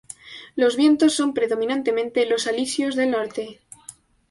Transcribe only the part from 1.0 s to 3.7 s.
son predominantemente los alisios del norte.